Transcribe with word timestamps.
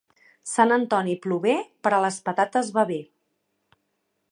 Sant 0.51 0.71
Antoni 0.77 1.13
plover 1.25 1.53
per 1.87 1.93
a 1.97 2.01
les 2.07 2.19
patates 2.29 2.73
va 2.79 2.89
bé. 2.95 3.01